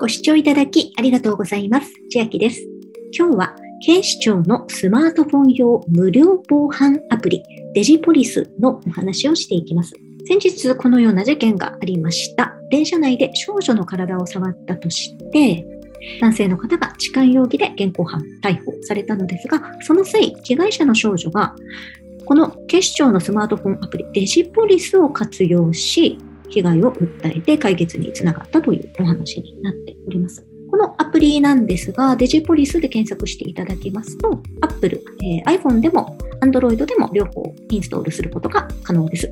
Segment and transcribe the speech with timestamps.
[0.00, 1.92] ご視聴いただきありがとうございます。
[2.08, 2.62] 千秋です。
[3.12, 7.42] 今日は警視庁のスマートフォン用無料防犯アプリ
[7.74, 9.94] デジポリスのお話をしていきます。
[10.28, 12.54] 先日このような事件がありました。
[12.70, 15.66] 電車内で少女の体を触ったとして、
[16.20, 21.56] 男性の方が痴漢容疑で現行犯逮捕されたのですが、その際、被害者の少女が、
[22.24, 26.18] この警視庁のスマートフォンアプリデジポリスを活用し、
[26.48, 30.46] 被害を訴えて解決につながったというお話になっております。
[30.70, 39.30] このアプリなんですが、デジポリスで検索していただきますと、Apple、えー、iPhone でも Android でも両方インストールすることが可能です。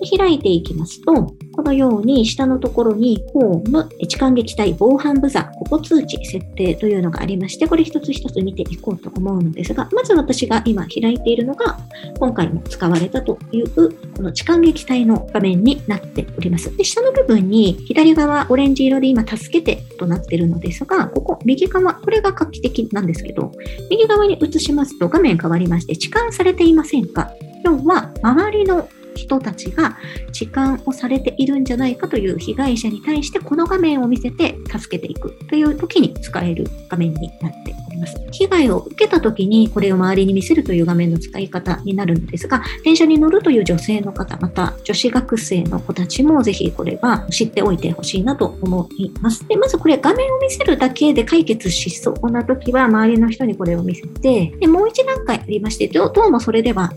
[0.00, 11.78] で開いていきますと、このように下のところにホーム、痴漢撃退防犯ブザー、ここ通知設定というのがありまして、これ一つ一つ見ていこうと思うのですが、まず私が今開いているのが、
[12.18, 13.70] 今回も使われたという、
[14.16, 16.76] この痴漢撃退の画面になっております。
[16.76, 23.52] で下の部分に左側オレンジ色で今助けてとなっているのですが、ここ右側、これが画期的なんですけど、
[23.90, 27.30] 右側に移しますと画面変わりまして、痴漢されていませんか？
[27.64, 29.96] 要は周りの人たちが
[30.32, 38.14] 痴漢をされているんじゃないかという被害者に対してこの画面を見せて助けていくという時に使える画面になっております。
[38.32, 49.46] 被害を受けた時にこれを周りに見せるという画面の使い方になるんですが、電車に乗るという女性の方、また女子学生の子たちもぜひこれは知っておいてほしいなと思います。
[49.46, 56.92] でまずこれ画面を見せるだけで解決しそうな時は周りの人にこれを見せて、でもう一段階ありまして、どうもそれでは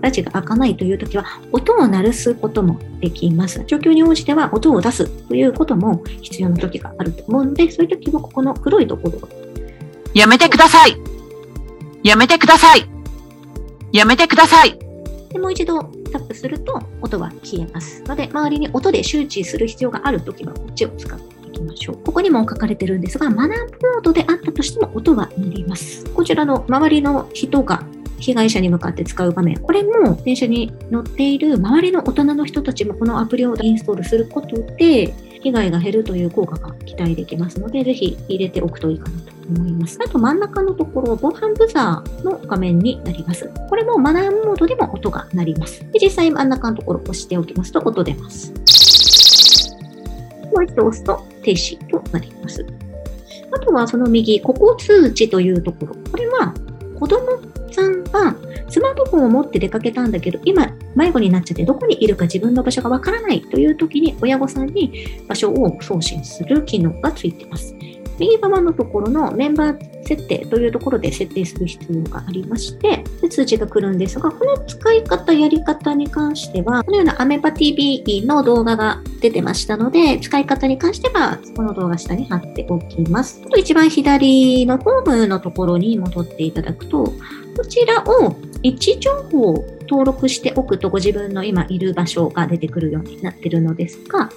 [0.00, 3.62] ラジが開かないという時は音を鳴らすこともできます。
[3.66, 9.28] 状況に応じては音を出すということも必要な時があると思うので、そういう時はここの黒いところを
[10.14, 10.96] やめてください
[12.04, 12.86] やめてください
[13.92, 14.78] やめてください
[15.32, 21.96] でもう一度タップすると音は消えますので、周りに音で周知する必要がある時はこっちを使っていきましょう。
[22.04, 26.04] ここにも書かれてるんですが、マナーモードであったとしても音は鳴ります。
[26.10, 27.82] こちらの周りの人が
[28.24, 29.58] 被害者に向かって使う場面。
[29.58, 35.12] これも電車に乗っている周りの大人の人たちもこのアプリをインストールすることで、
[35.42, 39.98] 被害が減るという効果が期待できますので、ぜひ入れておくといいかなと思います。
[40.02, 43.50] あと真ん中のところ、防犯ブザーの画面になります。
[43.68, 45.80] これもマナーモードでも音が鳴ります。
[45.92, 48.54] で実際真ん中のところを押しておきますと音出ます。
[50.50, 52.64] もう一度押すと停止となります。
[53.52, 55.94] あとはその右、ここ通知というところ。
[56.10, 56.54] これは
[56.98, 57.20] 子供
[57.70, 58.03] さん
[58.74, 67.72] スマートフォンを持って出かけたんだけど、今迷子になっちゃってどこにいるか自分の場所がわからないという時に親御さんに場所を送信する機能がついています。
[68.18, 83.40] 右側のところのメンバー設定というところで設定する必要がありまして、で通知が来るんですが、この使い方、やり方に関しては、このようなアメバ TV の動画が出てましたので、使い方に関しては、この動画下に貼っておきます。
[83.56, 94.30] 一番左のホームのところに戻っていただくと、こちらを位置情報を登録しておくとご自分の今いる場所が出てくるようになっているのですが、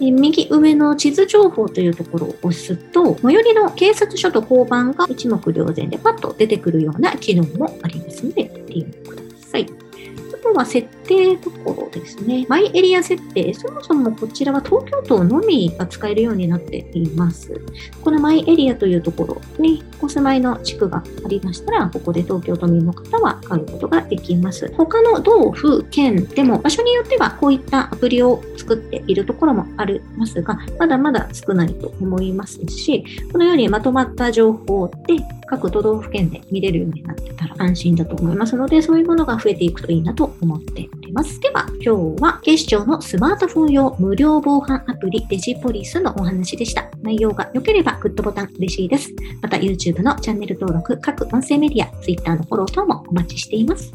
[0.00, 9.66] 右上の地図情報というところを押すと、最寄りの警察署と交番が一目瞭然でパッと出てくるような機能もありますので、利用ください。
[10.34, 12.46] あとは設定ところですね。
[12.48, 13.52] マイエリア設定。
[13.54, 17.60] そもそもこちらは東京都のみが使えるようになっています。
[18.02, 24.72] このマイエリアというところにお住まいの地区がありましたら、ここで東京都民の方は買うことができます。
[24.76, 35.16] 他の道府県でも場所によってはこういったアプリを作っているところもありますが、まだまだ少ないと思いますし、このようにまとまった情報で
[35.48, 41.38] 各都道府県で見れるようになってたら安心だと思いますので、そういうものが増えていくといいなと思っております。
[41.40, 46.90] では、今日は警視庁のスマートフォン用無料防犯アプリデジポリスのお話でした。
[47.00, 49.14] 内容が良ければグッドボタン嬉しいです。
[49.40, 53.92] また YouTube のチャンネル登録、各音声メディア、Twitter のフォロー等もお待ちしています。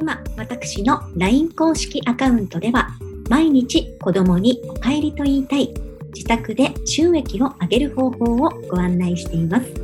[0.00, 2.88] 今、私の LINE 公式アカウントでは、
[3.28, 5.74] 毎日子供にお帰りと言いたい
[6.14, 9.83] 自宅で収益を上げる方法をご案内しています。